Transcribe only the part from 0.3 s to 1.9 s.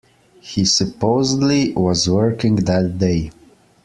He supposedly